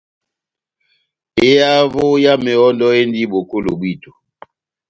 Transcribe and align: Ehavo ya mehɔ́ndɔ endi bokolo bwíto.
Ehavo 1.49 2.05
ya 2.23 2.33
mehɔ́ndɔ 2.43 2.87
endi 2.99 3.21
bokolo 3.31 3.69
bwíto. 3.79 4.11